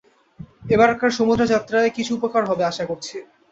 [0.69, 3.15] এবারকার সমুদ্রযাত্রায় কিছু উপকার হবে, আশা করছি।